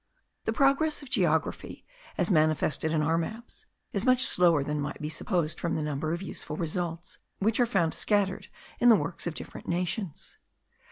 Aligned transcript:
The 0.45 0.51
progress 0.51 1.03
of 1.03 1.11
geography, 1.11 1.85
as 2.17 2.31
manifested 2.31 2.91
on 2.91 3.03
our 3.03 3.19
maps, 3.19 3.67
is 3.93 4.03
much 4.03 4.23
slower 4.23 4.63
than 4.63 4.81
might 4.81 4.99
be 4.99 5.09
supposed 5.09 5.59
from 5.59 5.75
the 5.75 5.83
number 5.83 6.11
of 6.11 6.23
useful 6.23 6.57
results 6.57 7.19
which 7.37 7.59
are 7.59 7.67
found 7.67 7.93
scattered 7.93 8.47
in 8.79 8.89
the 8.89 8.95
works 8.95 9.27
of 9.27 9.35
different 9.35 9.67
nations. 9.67 10.39